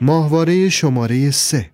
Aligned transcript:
ماهواره 0.00 0.68
شماره 0.68 1.30
سه. 1.30 1.70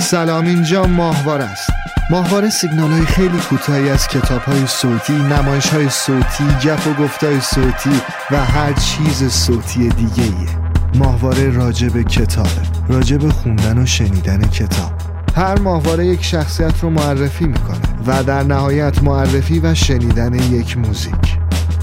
سلام 0.00 0.46
اینجا 0.46 0.86
ماهواره 0.86 1.44
است. 1.44 1.70
ماهواره 2.10 2.50
سیگنال 2.50 2.90
های 2.90 3.06
خیلی 3.06 3.38
کوتاهی 3.38 3.90
از 3.90 4.08
کتاب 4.08 4.40
های 4.40 4.66
صوتی 4.66 5.12
نمایش 5.12 5.68
های 5.68 5.90
صوتی 5.90 6.44
گپ 6.64 6.86
و 6.86 7.02
گفتای 7.02 7.40
صوتی 7.40 8.00
و 8.30 8.44
هر 8.44 8.72
چیز 8.72 9.28
صوتی 9.28 9.88
دیگه 9.88 10.22
ایه 10.22 10.48
ماهواره 10.94 11.50
راجب 11.50 12.02
کتابه 12.02 12.62
راجب 12.88 13.28
خوندن 13.28 13.78
و 13.78 13.86
شنیدن 13.86 14.48
کتاب. 14.48 15.01
هر 15.34 15.58
ماهواره 15.58 16.06
یک 16.06 16.22
شخصیت 16.24 16.80
رو 16.80 16.90
معرفی 16.90 17.44
می‌کنه 17.44 17.80
و 18.06 18.24
در 18.24 18.42
نهایت 18.42 19.02
معرفی 19.02 19.58
و 19.58 19.74
شنیدن 19.74 20.34
یک 20.34 20.78
موزیک. 20.78 21.38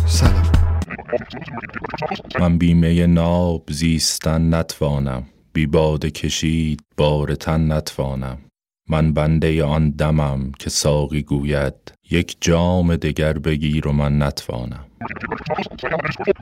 سلام. 0.05 0.52
من 2.40 2.57
بیمه 2.57 3.07
ناب 3.07 3.63
زیستن 3.71 4.54
نتوانم 4.54 5.23
بی 5.54 5.66
باده 5.66 6.12
کشید 6.12 6.81
بار 6.98 7.35
تن 7.35 7.71
نتوانم. 7.71 8.38
من 8.90 9.13
بنده 9.13 9.63
آن 9.63 9.90
دمم 9.90 10.52
که 10.59 10.70
ساقی 10.70 11.23
گوید 11.23 11.73
یک 12.12 12.38
جام 12.41 12.95
دگر 12.95 13.34
بگیر 13.34 13.88
و 13.88 13.91
من 13.91 14.21
نتوانم. 14.21 14.85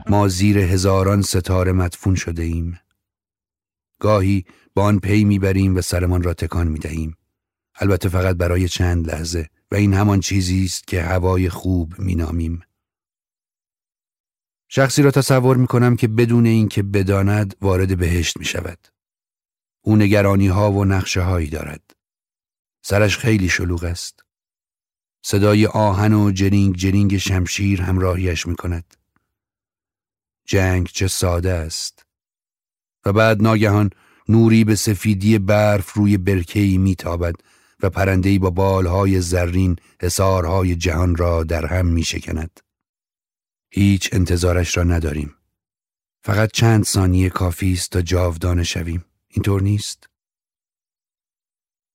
ما 0.08 0.28
زیر 0.28 0.58
هزاران 0.58 1.22
ستاره 1.22 1.72
مدفون 1.72 2.14
شده 2.14 2.42
ایم. 2.42 2.78
گاهی 4.00 4.44
با 4.74 4.84
آن 4.84 4.98
پی 4.98 5.24
می‌بریم 5.24 5.76
و 5.76 5.80
سرمان 5.80 6.22
را 6.22 6.34
تکان 6.34 6.68
می‌دهیم 6.68 7.16
البته 7.74 8.08
فقط 8.08 8.36
برای 8.36 8.68
چند 8.68 9.10
لحظه 9.10 9.48
و 9.70 9.74
این 9.74 9.94
همان 9.94 10.20
چیزی 10.20 10.64
است 10.64 10.86
که 10.86 11.02
هوای 11.02 11.48
خوب 11.48 11.94
مینامیم 11.98 12.62
شخصی 14.68 15.02
را 15.02 15.10
تصور 15.10 15.56
می 15.56 15.66
کنم 15.66 15.96
که 15.96 16.08
بدون 16.08 16.46
اینکه 16.46 16.82
بداند 16.82 17.56
وارد 17.60 17.98
بهشت 17.98 18.36
می 18.36 18.44
شود. 18.44 18.78
او 19.80 19.96
نگرانی 19.96 20.48
ها 20.48 20.72
و 20.72 20.84
نقشه 20.84 21.20
هایی 21.20 21.50
دارد. 21.50 21.90
سرش 22.82 23.18
خیلی 23.18 23.48
شلوغ 23.48 23.84
است. 23.84 24.24
صدای 25.22 25.66
آهن 25.66 26.12
و 26.12 26.30
جرینگ 26.30 26.76
جرینگ 26.76 27.16
شمشیر 27.16 27.82
همراهیش 27.82 28.46
می 28.46 28.56
کند. 28.56 28.94
جنگ 30.44 30.86
چه 30.86 31.08
ساده 31.08 31.52
است. 31.52 32.07
و 33.04 33.12
بعد 33.12 33.42
ناگهان 33.42 33.90
نوری 34.28 34.64
به 34.64 34.74
سفیدی 34.74 35.38
برف 35.38 35.92
روی 35.92 36.16
برکهی 36.16 36.78
میتابد 36.78 37.34
و 37.82 37.90
پرندهی 37.90 38.38
با 38.38 38.50
بالهای 38.50 39.20
زرین 39.20 39.76
حسارهای 40.02 40.76
جهان 40.76 41.16
را 41.16 41.44
در 41.44 41.66
هم 41.66 41.86
می 41.86 42.02
شکند. 42.02 42.60
هیچ 43.70 44.08
انتظارش 44.12 44.76
را 44.76 44.84
نداریم. 44.84 45.34
فقط 46.22 46.50
چند 46.52 46.84
ثانیه 46.84 47.30
کافی 47.30 47.72
است 47.72 47.90
تا 47.90 48.02
جاودانه 48.02 48.64
شویم. 48.64 49.04
اینطور 49.28 49.62
نیست؟ 49.62 50.08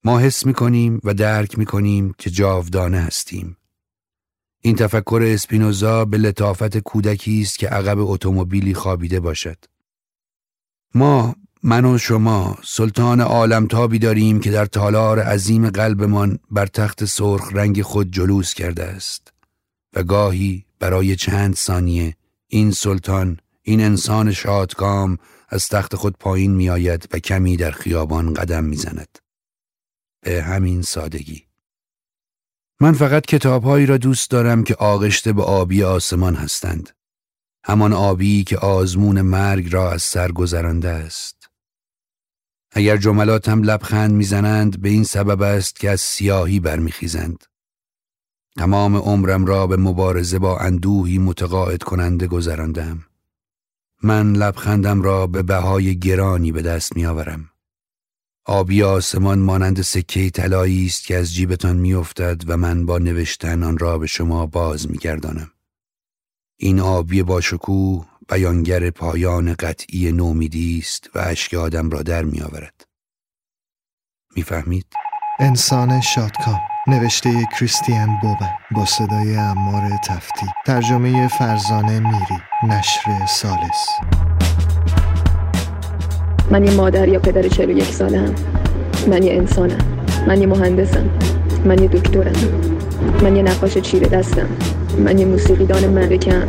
ما 0.03 0.19
حس 0.19 0.45
می 0.45 0.53
کنیم 0.53 1.01
و 1.03 1.13
درک 1.13 1.57
می 1.57 1.65
کنیم 1.65 2.13
که 2.17 2.29
جاودانه 2.29 2.99
هستیم. 2.99 3.57
این 4.61 4.75
تفکر 4.75 5.23
اسپینوزا 5.25 6.05
به 6.05 6.17
لطافت 6.17 6.77
کودکی 6.77 7.41
است 7.41 7.59
که 7.59 7.67
عقب 7.67 7.99
اتومبیلی 7.99 8.73
خوابیده 8.73 9.19
باشد. 9.19 9.65
ما 10.95 11.35
من 11.63 11.85
و 11.85 11.97
شما 11.97 12.57
سلطان 12.63 13.21
عالم 13.21 13.67
تابی 13.67 13.99
داریم 13.99 14.39
که 14.39 14.51
در 14.51 14.65
تالار 14.65 15.19
عظیم 15.19 15.69
قلبمان 15.69 16.39
بر 16.51 16.65
تخت 16.65 17.05
سرخ 17.05 17.49
رنگ 17.53 17.81
خود 17.81 18.11
جلوس 18.11 18.53
کرده 18.53 18.83
است 18.83 19.33
و 19.93 20.03
گاهی 20.03 20.65
برای 20.79 21.15
چند 21.15 21.55
ثانیه 21.55 22.15
این 22.47 22.71
سلطان 22.71 23.39
این 23.61 23.81
انسان 23.81 24.31
شادکام 24.31 25.17
از 25.49 25.69
تخت 25.69 25.95
خود 25.95 26.15
پایین 26.19 26.51
می 26.51 26.69
آید 26.69 27.09
و 27.13 27.19
کمی 27.19 27.57
در 27.57 27.71
خیابان 27.71 28.33
قدم 28.33 28.63
می 28.63 28.75
زند. 28.75 29.19
به 30.21 30.43
همین 30.43 30.81
سادگی. 30.81 31.43
من 32.79 32.93
فقط 32.93 33.25
کتابهایی 33.25 33.85
را 33.85 33.97
دوست 33.97 34.31
دارم 34.31 34.63
که 34.63 34.75
آغشته 34.75 35.33
به 35.33 35.43
آبی 35.43 35.83
آسمان 35.83 36.35
هستند. 36.35 36.89
همان 37.65 37.93
آبی 37.93 38.43
که 38.43 38.57
آزمون 38.57 39.21
مرگ 39.21 39.73
را 39.73 39.91
از 39.91 40.01
سر 40.01 40.31
گذرانده 40.31 40.89
است. 40.89 41.49
اگر 42.71 42.97
جملاتم 42.97 43.63
لبخند 43.63 44.11
می‌زنند 44.11 44.81
به 44.81 44.89
این 44.89 45.03
سبب 45.03 45.41
است 45.41 45.75
که 45.75 45.89
از 45.89 46.01
سیاهی 46.01 46.59
برمیخیزند. 46.59 47.43
تمام 48.57 48.95
عمرم 48.95 49.45
را 49.45 49.67
به 49.67 49.77
مبارزه 49.77 50.39
با 50.39 50.57
اندوهی 50.57 51.17
متقاعد 51.17 51.83
کننده 51.83 52.27
گذراندم. 52.27 53.05
من 54.03 54.33
لبخندم 54.33 55.01
را 55.01 55.27
به 55.27 55.43
بهای 55.43 55.99
گرانی 55.99 56.51
به 56.51 56.61
دست 56.61 56.95
می 56.95 57.05
آورم. 57.05 57.49
آبی 58.45 58.83
آسمان 58.83 59.39
مانند 59.39 59.81
سکه 59.81 60.29
طلایی 60.29 60.85
است 60.85 61.05
که 61.05 61.17
از 61.17 61.33
جیبتان 61.33 61.75
میافتد 61.75 62.41
و 62.47 62.57
من 62.57 62.85
با 62.85 62.97
نوشتن 62.97 63.63
آن 63.63 63.77
را 63.77 63.97
به 63.97 64.07
شما 64.07 64.45
باز 64.45 64.91
میگردانم. 64.91 65.51
این 66.57 66.79
آبی 66.79 67.23
با 67.23 67.41
شکوه 67.41 68.05
بیانگر 68.29 68.89
پایان 68.89 69.53
قطعی 69.53 70.11
نومیدی 70.11 70.79
است 70.79 71.09
و 71.15 71.19
اشک 71.19 71.53
آدم 71.53 71.89
را 71.89 72.01
در 72.01 72.23
میآورد. 72.23 72.87
می‌فهمید؟ 74.35 74.85
انسان 75.39 76.01
شادکام 76.01 76.59
نوشته 76.87 77.47
کریستیان 77.59 78.19
بوبن 78.21 78.49
با 78.71 78.85
صدای 78.85 79.35
امار 79.35 79.81
تفتی. 80.07 80.45
ترجمه 80.65 81.27
فرزانه 81.27 81.99
میری 81.99 82.41
نشر 82.63 83.25
سالس. 83.25 83.87
من 86.51 86.63
یه 86.63 86.71
مادر 86.71 87.07
یا 87.07 87.19
پدر 87.19 87.47
41 87.47 87.83
ساله 87.83 88.19
هم 88.19 88.35
من 89.07 89.23
یه 89.23 89.33
انسانم. 89.33 90.07
من 90.27 90.41
یه 90.41 90.47
مهندسم. 90.47 91.09
من 91.65 91.81
یه 91.81 91.87
دکترم. 91.87 92.33
من 93.23 93.35
یه 93.35 93.41
نقاش 93.43 93.77
چیره 93.77 94.07
دستم. 94.07 94.49
من 94.97 95.17
یه 95.17 95.25
موسیقیدان 95.25 95.85
ملکم. 95.87 96.43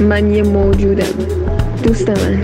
من 0.00 0.30
یه 0.30 0.42
موجودم. 0.42 1.04
دوست 1.82 2.08
من 2.10 2.42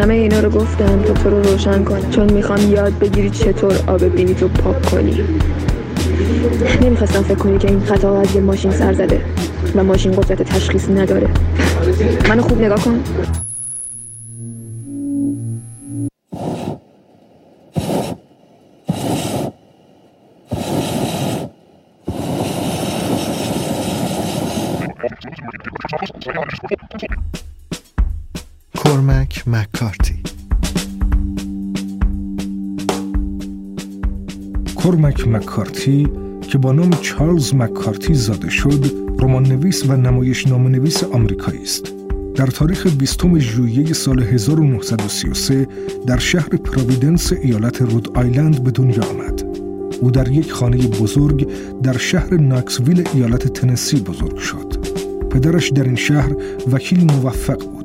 همه 0.00 0.14
اینا 0.14 0.40
رو 0.40 0.50
گفتم 0.50 1.02
تا 1.02 1.12
تو 1.12 1.30
رو 1.30 1.42
روشن 1.42 1.84
کنم. 1.84 2.10
چون 2.10 2.32
می‌خوام 2.32 2.72
یاد 2.72 2.98
بگیری 2.98 3.30
چطور 3.30 3.74
آب 3.86 4.04
بینی 4.04 4.34
تو 4.34 4.48
پاک 4.48 4.86
کنی. 4.90 5.20
نمی‌خواستم 6.82 7.22
فکر 7.22 7.34
کنی 7.34 7.58
که 7.58 7.68
این 7.68 7.80
خطا 7.80 8.20
از 8.20 8.34
یه 8.34 8.40
ماشین 8.40 8.70
سر 8.70 8.92
زده 8.92 9.20
و 9.76 9.84
ماشین 9.84 10.12
قدرت 10.12 10.42
تشخیص 10.42 10.88
نداره. 10.88 11.28
منو 12.28 12.42
خوب 12.42 12.62
نگاه 12.62 12.80
کن. 12.84 13.00
مکارتی. 29.56 30.14
کرمک 34.76 35.28
مکارتی 35.28 36.08
که 36.40 36.58
با 36.58 36.72
نام 36.72 36.90
چارلز 36.90 37.54
مکارتی 37.54 38.14
زاده 38.14 38.50
شد 38.50 38.84
رمان 39.20 39.42
نویس 39.42 39.84
و 39.88 39.96
نمایش 39.96 40.46
نام 40.46 40.68
نویس 40.68 41.04
آمریکایی 41.04 41.62
است. 41.62 41.92
در 42.34 42.46
تاریخ 42.46 42.86
20 42.86 43.38
ژوئیه 43.38 43.92
سال 43.92 44.22
1933 44.22 45.68
در 46.06 46.18
شهر 46.18 46.48
پراویدنس 46.48 47.32
ایالت 47.32 47.82
رود 47.82 48.18
آیلند 48.18 48.64
به 48.64 48.70
دنیا 48.70 49.04
آمد. 49.04 49.42
او 50.00 50.10
در 50.10 50.32
یک 50.32 50.52
خانه 50.52 50.86
بزرگ 50.86 51.48
در 51.82 51.96
شهر 51.98 52.34
ناکسویل 52.34 53.08
ایالت 53.14 53.48
تنسی 53.48 54.00
بزرگ 54.00 54.36
شد. 54.36 54.76
پدرش 55.30 55.70
در 55.70 55.84
این 55.84 55.96
شهر 55.96 56.36
وکیل 56.72 57.12
موفق 57.12 57.58
بود. 57.58 57.75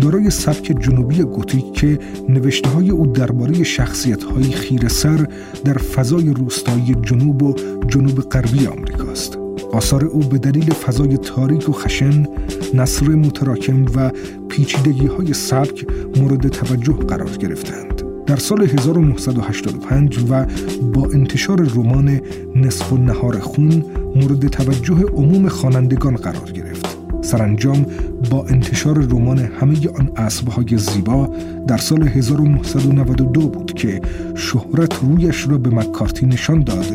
دارای 0.00 0.30
سبک 0.30 0.76
جنوبی 0.80 1.22
گوتیک 1.22 1.72
که 1.72 1.98
نوشته 2.28 2.70
های 2.70 2.90
او 2.90 3.06
درباره 3.06 3.62
شخصیت 3.62 4.22
های 4.24 4.44
خیر 4.44 4.88
سر 4.88 5.26
در 5.64 5.78
فضای 5.78 6.34
روستایی 6.34 6.96
جنوب 7.02 7.42
و 7.42 7.54
جنوب 7.88 8.20
غربی 8.20 8.66
آمریکاست. 8.66 9.38
آثار 9.72 10.04
او 10.04 10.20
به 10.20 10.38
دلیل 10.38 10.74
فضای 10.74 11.16
تاریک 11.16 11.68
و 11.68 11.72
خشن، 11.72 12.26
نصر 12.74 13.08
متراکم 13.08 13.84
و 13.94 14.10
پیچیدگی 14.48 15.06
های 15.06 15.32
سبک 15.32 15.86
مورد 16.16 16.48
توجه 16.48 16.92
قرار 16.92 17.30
گرفتند. 17.30 18.02
در 18.26 18.36
سال 18.36 18.62
1985 18.62 20.18
و 20.30 20.46
با 20.92 21.08
انتشار 21.14 21.60
رمان 21.74 22.20
نصف 22.56 22.92
و 22.92 22.96
نهار 22.96 23.38
خون 23.38 23.84
مورد 24.16 24.48
توجه 24.48 24.94
عموم 24.94 25.48
خوانندگان 25.48 26.16
قرار 26.16 26.50
گرفت. 26.50 26.97
سرانجام 27.28 27.86
با 28.30 28.46
انتشار 28.46 28.98
رمان 28.98 29.38
همه 29.38 29.88
آن 29.88 30.10
اسبهای 30.16 30.78
زیبا 30.78 31.34
در 31.66 31.76
سال 31.76 32.02
1992 32.02 33.48
بود 33.48 33.74
که 33.74 34.00
شهرت 34.34 34.94
رویش 35.02 35.48
را 35.48 35.58
به 35.58 35.70
مکارتی 35.70 36.26
نشان 36.26 36.62
داد 36.62 36.86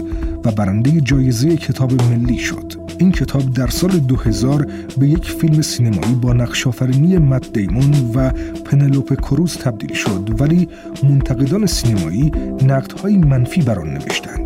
و 0.46 0.52
برنده 0.52 1.02
جایزه 1.02 1.58
کتاب 1.58 1.94
ملی 2.02 2.38
شد. 2.38 2.74
این 2.98 3.12
کتاب 3.12 3.54
در 3.54 3.68
سال 3.68 3.92
2000 3.92 4.68
به 4.98 5.08
یک 5.08 5.32
فیلم 5.32 5.62
سینمایی 5.62 6.16
با 6.16 6.34
نقشافرینی 6.34 7.18
مت 7.18 7.54
دیمون 7.54 8.12
و 8.16 8.30
پنلوپ 8.66 9.14
کروز 9.22 9.58
تبدیل 9.58 9.94
شد 9.94 10.30
ولی 10.40 10.70
منتقدان 11.04 11.66
سینمایی 11.66 12.32
نقدهای 12.64 13.18
منفی 13.18 13.62
بر 13.62 13.80
آن 13.80 13.90
نوشتند. 13.90 14.43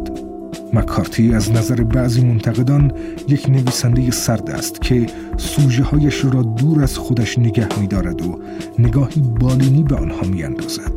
مکارتی 0.74 1.34
از 1.34 1.52
نظر 1.52 1.84
بعضی 1.84 2.26
منتقدان 2.26 2.92
یک 3.28 3.50
نویسنده 3.50 4.12
سرد 4.12 4.50
است 4.50 4.82
که 4.82 5.06
سوژه 5.38 5.84
هایش 5.84 6.26
را 6.26 6.44
دور 6.44 6.84
از 6.84 6.98
خودش 6.98 7.40
نگه 7.40 7.80
می 7.80 7.88
دارد 7.88 8.22
و 8.22 8.40
نگاهی 8.80 9.22
بالینی 9.22 9.84
به 9.84 9.96
آنها 9.96 10.28
می 10.28 10.44
اندازد. 10.44 10.92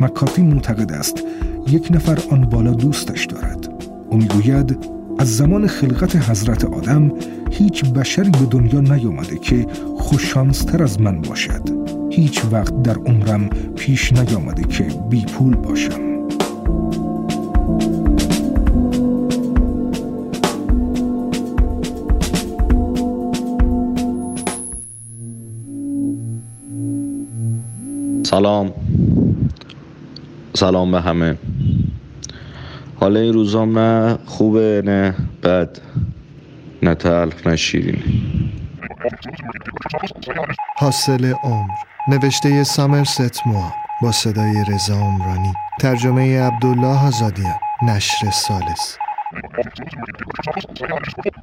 مکارتی 0.00 0.42
معتقد 0.42 0.92
است 0.92 1.22
یک 1.68 1.88
نفر 1.90 2.18
آن 2.30 2.40
بالا 2.40 2.72
دوستش 2.72 3.24
دارد. 3.24 3.68
او 4.08 4.16
می‌گوید 4.16 4.78
از 5.18 5.36
زمان 5.36 5.66
خلقت 5.66 6.30
حضرت 6.30 6.64
آدم 6.64 7.12
هیچ 7.50 7.84
بشری 7.84 8.30
به 8.30 8.46
دنیا 8.50 8.80
نیامده 8.80 9.38
که 9.38 9.66
خوششانستر 9.98 10.82
از 10.82 11.00
من 11.00 11.20
باشد 11.20 11.62
هیچ 12.10 12.42
وقت 12.52 12.82
در 12.82 12.96
عمرم 12.96 13.48
پیش 13.76 14.12
نیامده 14.12 14.62
که 14.62 14.86
بی 15.10 15.24
پول 15.24 15.56
باشم 15.56 16.09
سلام. 28.30 28.72
سلام 30.54 30.92
به 30.92 31.00
همه. 31.00 31.36
حالا 33.00 33.20
این 33.20 33.32
روزام 33.32 33.78
نه 33.78 34.18
خوبه 34.26 34.82
نه 34.84 35.14
بد 35.42 35.78
نه 36.82 36.94
تلخ 36.94 37.46
نه 37.46 37.56
شیرین 37.56 38.02
حاصل 40.76 41.32
عمر. 41.42 41.74
نوشته 42.08 42.64
سامرست 42.64 43.46
موا 43.46 43.72
با 44.02 44.12
صدای 44.12 44.64
رضا 44.68 44.94
عمرانی. 44.94 45.52
ترجمه 45.80 46.40
عبدالله 46.40 47.06
آزادیان 47.06 47.58
نشر 47.82 48.30
سالس. 48.30 48.96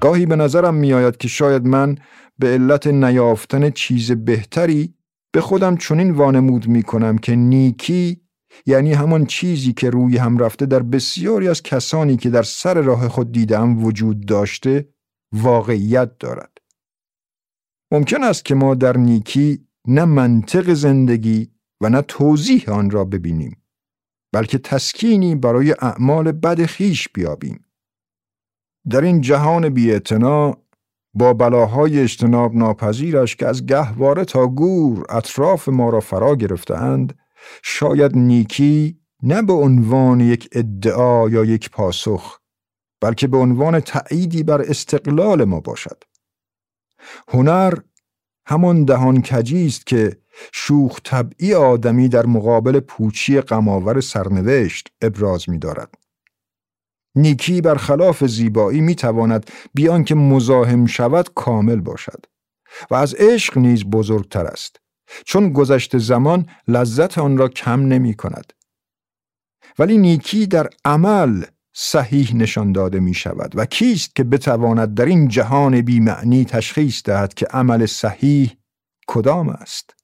گاهی 0.01 0.25
به 0.25 0.35
نظرم 0.35 0.75
میآید 0.75 1.17
که 1.17 1.27
شاید 1.27 1.65
من 1.65 1.97
به 2.39 2.47
علت 2.47 2.87
نیافتن 2.87 3.69
چیز 3.69 4.11
بهتری 4.11 4.96
به 5.37 5.41
خودم 5.41 5.77
چنین 5.77 6.11
وانمود 6.11 6.67
می 6.67 6.83
کنم 6.83 7.17
که 7.17 7.35
نیکی 7.35 8.21
یعنی 8.65 8.93
همان 8.93 9.25
چیزی 9.25 9.73
که 9.73 9.89
روی 9.89 10.17
هم 10.17 10.37
رفته 10.37 10.65
در 10.65 10.83
بسیاری 10.83 11.47
از 11.47 11.63
کسانی 11.63 12.17
که 12.17 12.29
در 12.29 12.43
سر 12.43 12.81
راه 12.81 13.07
خود 13.07 13.31
دیدم 13.31 13.83
وجود 13.83 14.25
داشته 14.25 14.89
واقعیت 15.33 16.17
دارد. 16.17 16.57
ممکن 17.91 18.23
است 18.23 18.45
که 18.45 18.55
ما 18.55 18.75
در 18.75 18.97
نیکی 18.97 19.67
نه 19.87 20.05
منطق 20.05 20.73
زندگی 20.73 21.51
و 21.81 21.89
نه 21.89 22.01
توضیح 22.01 22.69
آن 22.69 22.89
را 22.89 23.05
ببینیم 23.05 23.63
بلکه 24.33 24.57
تسکینی 24.57 25.35
برای 25.35 25.75
اعمال 25.81 26.31
بد 26.31 26.65
خیش 26.65 27.09
بیابیم. 27.09 27.65
در 28.89 29.01
این 29.01 29.21
جهان 29.21 29.69
بیاعتنا 29.69 30.57
با 31.17 31.33
بلاهای 31.33 31.99
اجتناب 31.99 32.55
ناپذیرش 32.55 33.35
که 33.35 33.47
از 33.47 33.65
گهواره 33.65 34.25
تا 34.25 34.47
گور 34.47 35.05
اطراف 35.09 35.69
ما 35.69 35.89
را 35.89 35.99
فرا 35.99 36.35
گرفتهاند 36.35 37.19
شاید 37.63 38.17
نیکی 38.17 38.99
نه 39.23 39.41
به 39.41 39.53
عنوان 39.53 40.19
یک 40.19 40.49
ادعا 40.51 41.29
یا 41.29 41.45
یک 41.45 41.69
پاسخ 41.69 42.39
بلکه 43.01 43.27
به 43.27 43.37
عنوان 43.37 43.79
تأییدی 43.79 44.43
بر 44.43 44.61
استقلال 44.61 45.43
ما 45.43 45.59
باشد 45.59 46.03
هنر 47.27 47.73
همان 48.45 48.83
دهان 48.83 49.21
کجی 49.21 49.65
است 49.65 49.87
که 49.87 50.17
شوخ 50.53 50.99
طبعی 51.03 51.53
آدمی 51.53 52.09
در 52.09 52.25
مقابل 52.25 52.79
پوچی 52.79 53.41
قماور 53.41 54.01
سرنوشت 54.01 54.87
ابراز 55.01 55.49
می 55.49 55.57
دارد. 55.57 55.95
نیکی 57.17 57.61
برخلاف 57.61 58.25
زیبایی 58.25 58.81
می 58.81 58.95
تواند 58.95 59.51
بیان 59.73 60.03
که 60.03 60.15
مزاحم 60.15 60.85
شود 60.85 61.29
کامل 61.35 61.75
باشد 61.75 62.25
و 62.91 62.95
از 62.95 63.13
عشق 63.13 63.57
نیز 63.57 63.83
بزرگتر 63.83 64.45
است 64.45 64.79
چون 65.25 65.53
گذشت 65.53 65.97
زمان 65.97 66.45
لذت 66.67 67.17
آن 67.17 67.37
را 67.37 67.47
کم 67.47 67.79
نمی 67.79 68.13
کند. 68.13 68.53
ولی 69.79 69.97
نیکی 69.97 70.47
در 70.47 70.69
عمل 70.85 71.43
صحیح 71.73 72.35
نشان 72.35 72.71
داده 72.71 72.99
می 72.99 73.13
شود 73.13 73.51
و 73.55 73.65
کیست 73.65 74.15
که 74.15 74.23
بتواند 74.23 74.93
در 74.93 75.05
این 75.05 75.27
جهان 75.27 75.81
بیمعنی 75.81 76.45
تشخیص 76.45 77.03
دهد 77.03 77.33
که 77.33 77.45
عمل 77.45 77.85
صحیح 77.85 78.57
کدام 79.07 79.49
است؟ 79.49 79.95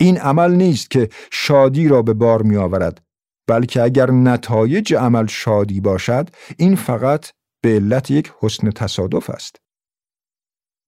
این 0.00 0.18
عمل 0.18 0.54
نیست 0.54 0.90
که 0.90 1.08
شادی 1.32 1.88
را 1.88 2.02
به 2.02 2.14
بار 2.14 2.42
می 2.42 2.56
آورد 2.56 3.03
بلکه 3.46 3.82
اگر 3.82 4.10
نتایج 4.10 4.94
عمل 4.94 5.26
شادی 5.26 5.80
باشد 5.80 6.30
این 6.58 6.76
فقط 6.76 7.30
به 7.62 7.74
علت 7.74 8.10
یک 8.10 8.32
حسن 8.40 8.70
تصادف 8.70 9.30
است. 9.30 9.56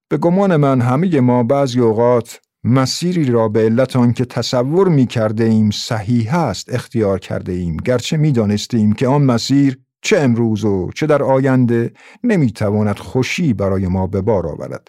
به 0.09 0.17
گمان 0.17 0.57
من 0.57 0.81
همه 0.81 1.21
ما 1.21 1.43
بعضی 1.43 1.81
اوقات 1.81 2.41
مسیری 2.65 3.25
را 3.25 3.49
به 3.49 3.61
علت 3.61 3.97
آنکه 3.97 4.25
تصور 4.25 4.89
می 4.89 5.07
کرده 5.07 5.45
ایم 5.45 5.71
صحیح 5.71 6.35
است 6.35 6.75
اختیار 6.75 7.19
کرده 7.19 7.53
ایم 7.53 7.77
گرچه 7.77 8.17
می 8.17 8.33
دانستیم 8.33 8.93
که 8.93 9.09
آن 9.09 9.23
مسیر 9.23 9.79
چه 10.03 10.19
امروز 10.19 10.65
و 10.65 10.91
چه 10.95 11.07
در 11.07 11.23
آینده 11.23 11.93
نمی 12.25 12.51
تواند 12.51 12.99
خوشی 12.99 13.53
برای 13.53 13.87
ما 13.87 14.07
به 14.07 14.21
بار 14.21 14.47
آورد. 14.47 14.89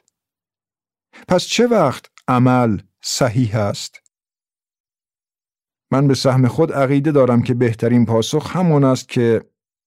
پس 1.27 1.43
چه 1.43 1.67
وقت 1.67 2.05
عمل 2.27 2.77
صحیح 3.01 3.55
است؟ 3.55 4.01
من 5.91 6.07
به 6.07 6.13
سهم 6.13 6.47
خود 6.47 6.73
عقیده 6.73 7.11
دارم 7.11 7.41
که 7.41 7.53
بهترین 7.53 8.05
پاسخ 8.05 8.55
همون 8.55 8.83
است 8.83 9.09
که 9.09 9.45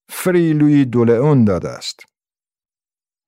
فریلوی 0.09 0.85
دولئون 0.85 1.45
داده 1.45 1.69
است. 1.69 1.99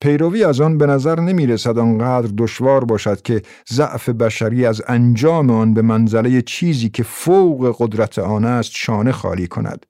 پیروی 0.03 0.43
از 0.43 0.61
آن 0.61 0.77
به 0.77 0.85
نظر 0.85 1.19
نمی 1.19 1.47
رسد 1.47 1.77
آنقدر 1.77 2.31
دشوار 2.37 2.85
باشد 2.85 3.21
که 3.21 3.41
ضعف 3.69 4.09
بشری 4.09 4.65
از 4.65 4.81
انجام 4.87 5.49
آن 5.49 5.73
به 5.73 5.81
منزله 5.81 6.41
چیزی 6.41 6.89
که 6.89 7.03
فوق 7.03 7.75
قدرت 7.79 8.19
آن 8.19 8.45
است 8.45 8.71
شانه 8.73 9.11
خالی 9.11 9.47
کند 9.47 9.85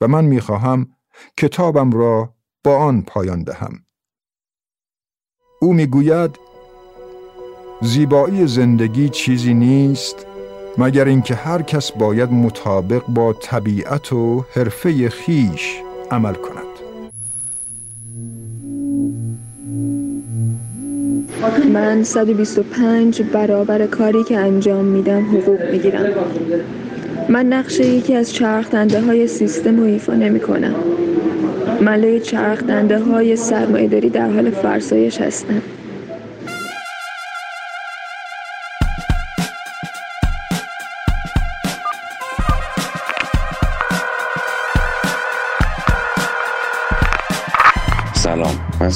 و 0.00 0.08
من 0.08 0.24
می 0.24 0.40
خواهم 0.40 0.86
کتابم 1.38 1.90
را 1.90 2.34
با 2.64 2.76
آن 2.76 3.02
پایان 3.02 3.42
دهم 3.42 3.84
او 5.60 5.72
می 5.72 5.86
گوید 5.86 6.38
زیبایی 7.82 8.46
زندگی 8.46 9.08
چیزی 9.08 9.54
نیست 9.54 10.26
مگر 10.78 11.04
اینکه 11.04 11.34
هر 11.34 11.62
کس 11.62 11.92
باید 11.92 12.32
مطابق 12.32 13.02
با 13.08 13.32
طبیعت 13.32 14.12
و 14.12 14.44
حرفه 14.56 15.08
خیش 15.08 15.80
عمل 16.10 16.34
کند. 16.34 16.64
من 21.72 22.02
125 22.02 23.22
برابر 23.22 23.86
کاری 23.86 24.24
که 24.24 24.38
انجام 24.38 24.84
میدم 24.84 25.36
حقوق 25.36 25.60
می‌گیرم. 25.72 26.06
من 27.28 27.46
نقش 27.46 27.80
یکی 27.80 28.14
از 28.14 28.32
چرخ 28.32 28.70
دنده 28.70 29.00
های 29.00 29.26
سیستم 29.26 29.76
رو 29.76 29.82
ایفا 29.82 30.14
نمی 30.14 30.40
کنم 30.40 30.74
مله 31.80 32.20
چرخ 32.20 32.62
دنده 32.62 32.98
های 32.98 33.36
سرمایه 33.36 33.88
داری 33.88 34.10
در 34.10 34.30
حال 34.30 34.50
فرسایش 34.50 35.20
هستم. 35.20 35.62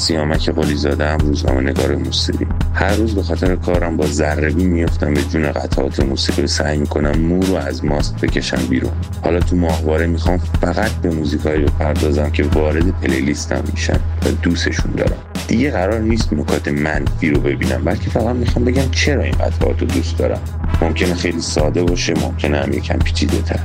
سیامک 0.09 0.49
قلی 0.49 0.75
زاده 0.75 1.07
هم 1.07 1.17
روزنامه 1.17 1.61
نگار 1.61 1.95
موسیقی. 1.95 2.47
هر 2.73 2.95
روز 2.95 3.15
به 3.15 3.23
خاطر 3.23 3.55
کارم 3.55 3.97
با 3.97 4.07
ذربی 4.07 4.65
میفتم 4.65 5.13
به 5.13 5.21
جون 5.21 5.51
قطعات 5.51 5.99
موسیقی 5.99 6.47
سعی 6.47 6.77
می‌کنم 6.77 7.19
مو 7.19 7.41
رو 7.41 7.55
از 7.55 7.85
ماست 7.85 8.15
بکشم 8.21 8.67
بیرون. 8.69 8.91
حالا 9.21 9.39
تو 9.39 9.55
ماهواره 9.55 10.07
می‌خوام 10.07 10.37
فقط 10.37 10.91
به 10.91 11.09
موزیکایی 11.09 11.61
بپردازم 11.61 12.29
که 12.29 12.43
وارد 12.43 13.01
پلیلیستم 13.01 13.63
میشن 13.71 13.99
و 14.25 14.31
دوستشون 14.41 14.91
دارم. 14.91 15.17
دیگه 15.47 15.71
قرار 15.71 15.99
نیست 15.99 16.33
نکات 16.33 16.67
منفی 16.67 17.29
رو 17.29 17.41
ببینم 17.41 17.83
بلکه 17.85 18.09
فقط 18.09 18.35
می‌خوام 18.35 18.65
بگم 18.65 18.91
چرا 18.91 19.23
این 19.23 19.35
قطعات 19.35 19.81
رو 19.81 19.87
دوست 19.87 20.17
دارم. 20.17 20.41
ممکنه 20.81 21.13
خیلی 21.13 21.41
ساده 21.41 21.83
باشه 21.83 22.13
ممکنه 22.21 22.57
هم 22.57 22.73
یکم 22.73 22.99
پیچیده 22.99 23.41
تر 23.41 23.59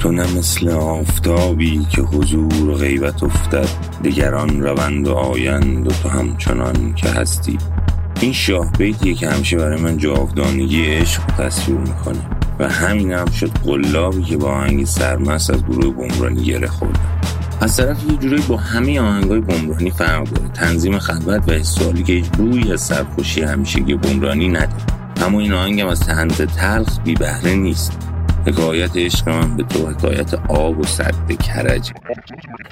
تو 0.00 0.12
نه 0.12 0.38
مثل 0.38 0.68
آفتابی 0.68 1.86
که 1.90 2.02
حضور 2.02 2.74
غیبت 2.74 3.22
افتد 3.22 3.68
دگران 4.04 4.62
روند 4.62 5.08
و 5.08 5.14
آیند 5.14 5.86
و 5.86 5.90
تو 5.90 6.08
همچنان 6.08 6.94
که 6.94 7.08
هستی. 7.08 7.58
این 8.20 8.32
شاه 8.32 8.72
بیتیه 8.78 9.14
که 9.14 9.28
همیشه 9.28 9.56
برای 9.56 9.80
من 9.80 9.96
جاودانگی 9.96 10.84
عشق 10.84 11.22
تصویر 11.26 11.78
می‌کنه. 11.78 12.20
و 12.58 12.68
همین 12.68 13.12
هم 13.12 13.30
شد 13.30 13.50
قلابی 13.50 14.22
که 14.22 14.36
با 14.36 14.50
آهنگ 14.50 14.84
سرمست 14.84 15.50
از 15.50 15.64
گروه 15.64 15.94
بمرانی 15.94 16.44
گره 16.44 16.66
خوردم 16.66 17.00
از 17.60 17.76
طرف 17.76 18.04
یه 18.10 18.16
جورایی 18.16 18.42
با 18.48 18.56
همه 18.56 19.00
آهنگای 19.00 19.40
بمرانی 19.40 19.90
فرق 19.90 20.24
داره. 20.24 20.48
تنظیم 20.48 20.98
خلوت 20.98 21.48
و 21.48 21.52
حسالی 21.52 22.02
که 22.02 22.12
هیچ 22.12 22.26
روی 22.38 22.72
از 22.72 22.80
سرخوشی 22.80 23.42
همیشگی 23.42 23.94
بمرانی 23.94 24.48
نداره. 24.48 24.82
اما 25.22 25.40
این 25.40 25.52
آهنگ 25.52 25.80
هم 25.80 25.88
از 25.88 26.00
تهنت 26.00 26.42
تلخ 26.42 27.00
بی 27.04 27.14
بهره 27.14 27.54
نیست. 27.54 27.98
حکایت 28.46 28.96
عشق 28.96 29.28
من 29.28 29.56
به 29.56 29.62
تو 29.62 29.86
حکایت 29.86 30.34
آب 30.34 30.78
و 30.78 30.84
سد 30.84 31.42
کرج. 31.42 31.90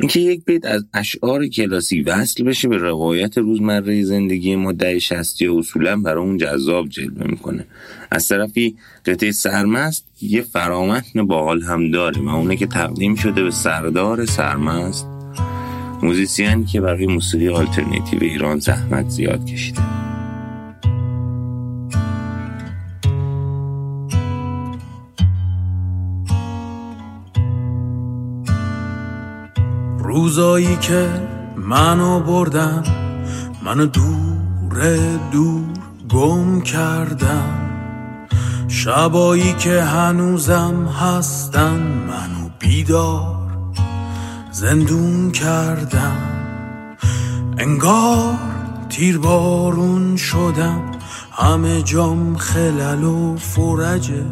اینکه 0.00 0.20
یک 0.20 0.44
بیت 0.44 0.66
از 0.66 0.84
اشعار 0.94 1.46
کلاسیک 1.46 2.04
وصل 2.06 2.44
بشه 2.44 2.68
به 2.68 2.76
روایت 2.76 3.38
روزمره 3.38 4.02
زندگی 4.02 4.56
ما 4.56 4.72
ده 4.72 4.98
شستی 4.98 5.46
اصولا 5.46 5.96
برای 5.96 6.24
اون 6.24 6.36
جذاب 6.36 6.88
جلوه 6.88 7.26
می‌کنه. 7.26 7.66
از 8.10 8.28
طرفی 8.28 8.76
قطعه 9.06 9.32
سرمست 9.32 10.06
یه 10.20 10.42
فرامتن 10.42 11.26
باحال 11.26 11.62
هم 11.62 11.90
داره 11.90 12.22
و 12.22 12.28
اونه 12.28 12.56
که 12.56 12.66
تقدیم 12.66 13.14
شده 13.14 13.42
به 13.42 13.50
سردار 13.50 14.26
سرمست. 14.26 15.06
موزیسیانی 16.02 16.64
که 16.64 16.80
برای 16.80 17.06
موسیقی 17.06 17.48
آلترنتیو 17.48 18.18
ایران 18.22 18.58
زحمت 18.58 19.08
زیاد 19.08 19.44
کشیده. 19.44 20.11
روزایی 30.22 30.76
که 30.76 31.08
منو 31.56 32.20
بردن 32.20 32.84
منو 33.62 33.86
دور 33.86 34.96
دور 35.32 35.62
گم 36.10 36.60
کردم 36.60 37.78
شبایی 38.68 39.52
که 39.52 39.82
هنوزم 39.82 40.86
هستن 40.86 41.80
منو 42.08 42.48
بیدار 42.58 43.36
زندون 44.50 45.32
کردم 45.32 46.16
انگار 47.58 48.38
تیر 48.88 49.18
بارون 49.18 50.16
شدم 50.16 50.82
همه 51.32 51.82
جام 51.82 52.36
خلل 52.36 53.04
و 53.04 53.36
فرجه 53.36 54.24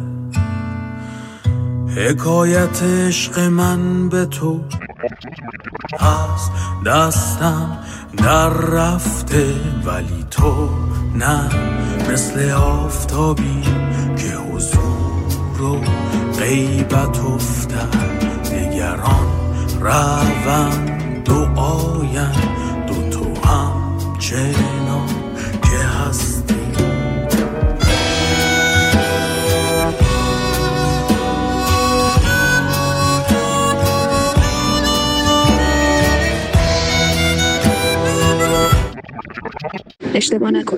حکایت 1.95 2.83
عشق 2.83 3.39
من 3.39 4.09
به 4.09 4.25
تو 4.25 4.61
از 5.99 6.49
دستم 6.85 7.77
در 8.17 8.49
رفته 8.49 9.55
ولی 9.85 10.25
تو 10.31 10.69
نه. 11.15 11.49
مثل 12.11 12.51
آفتابی 12.51 13.61
که 14.17 14.35
حضور 14.35 15.61
و 15.61 15.81
غیبت 16.39 17.19
افتد. 17.19 18.21
نگران 18.53 19.27
روند 19.81 21.29
و 21.29 21.59
آیند 21.59 22.87
دو 22.87 23.09
تو 23.09 23.47
هم 23.47 24.17
چنان 24.19 25.07
که 25.61 25.77
هستی 25.77 26.30
اشتباه 40.21 40.51
نکن. 40.51 40.77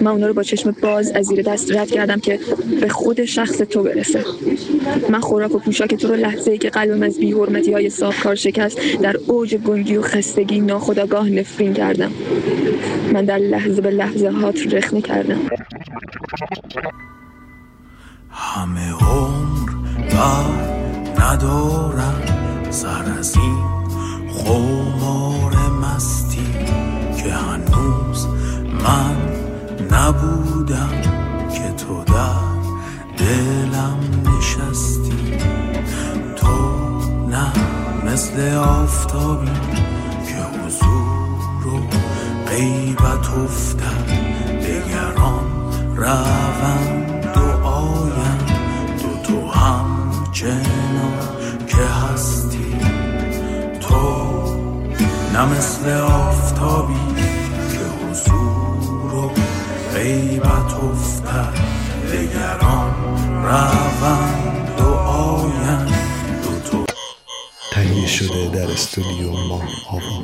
من 0.00 0.10
اونا 0.10 0.26
رو 0.26 0.34
با 0.34 0.42
چشم 0.42 0.70
باز 0.70 1.10
از 1.10 1.26
زیر 1.26 1.42
دست 1.42 1.72
رد 1.76 1.90
کردم 1.90 2.20
که 2.20 2.40
به 2.80 2.88
خود 2.88 3.24
شخص 3.24 3.56
تو 3.58 3.82
برسه. 3.82 4.24
من 5.10 5.20
خوراک 5.20 5.54
و 5.54 5.58
پوشاک 5.58 5.94
تو 5.94 6.08
رو 6.08 6.14
لحظه 6.14 6.50
ای 6.50 6.58
که 6.58 6.70
قلبم 6.70 7.02
از 7.02 7.18
بیحرمتی 7.18 7.72
های 7.72 7.90
کار 8.22 8.34
شکست 8.34 8.78
در 9.02 9.16
اوج 9.26 9.54
گنگی 9.54 9.96
و 9.96 10.02
خستگی 10.02 10.60
ناخداگاه 10.60 11.28
نفرین 11.28 11.74
کردم. 11.74 12.12
من 13.12 13.24
در 13.24 13.38
لحظه 13.38 13.80
به 13.80 13.90
لحظه 13.90 14.30
هات 14.30 14.74
رخنه 14.74 15.00
کردم. 15.00 15.40
همه 18.30 18.92
عمر 18.92 19.70
بر 20.10 21.24
ندارم. 21.24 22.22
سر 22.70 23.04
از 23.18 23.36
این 23.36 23.64
خمار 24.28 25.56
مستی 25.82 26.46
که 27.16 27.32
هنوز 27.32 28.26
من 28.84 29.16
نبودم 29.90 31.00
که 31.54 31.84
تو 31.84 32.04
در 32.04 32.56
دلم 33.18 33.98
نشستی. 34.26 35.36
تو 36.36 36.56
نه 37.28 37.52
مثل 38.12 38.54
آفتابی 38.56 39.50
که 40.26 40.58
حضور 40.58 41.66
و 41.66 41.80
غیبت 42.50 43.30
افتد. 43.44 44.06
دگران 44.60 45.46
روند 45.96 47.36
و 47.36 47.66
آیند 47.66 48.52
تو 49.24 49.50
هم 49.50 49.86
چنان 50.32 51.18
که 51.66 51.76
هستی. 51.76 52.76
تو 53.80 53.96
نه 55.32 55.44
مثل 55.44 55.90
آفتابی 56.00 57.05
تو. 66.70 66.84
تهیه 67.72 68.06
شده 68.06 68.48
در 68.54 68.70
استودیو 68.70 69.30
ما 69.32 69.62
آوا 69.90 70.22